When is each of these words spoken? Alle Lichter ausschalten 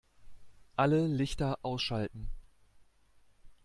Alle 0.77 1.05
Lichter 1.05 1.59
ausschalten 1.61 2.31